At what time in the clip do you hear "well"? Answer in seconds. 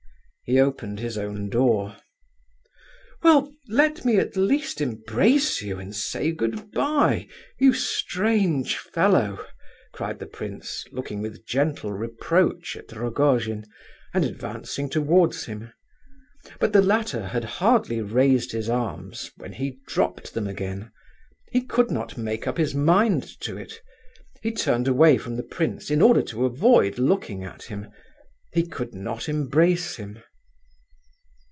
3.23-3.53